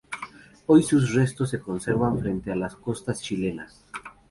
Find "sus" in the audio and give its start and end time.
0.81-1.13